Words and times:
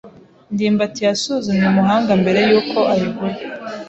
ndimbati 0.53 1.01
yasuzumye 1.07 1.65
umuhanga 1.71 2.11
mbere 2.21 2.39
yuko 2.49 2.77
ayigura. 2.93 3.35